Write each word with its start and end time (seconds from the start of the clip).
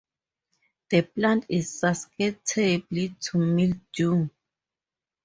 The 0.89 1.03
plant 1.03 1.45
is 1.47 1.79
susceptible 1.79 2.33
to 3.21 3.37
mildew. 3.37 4.29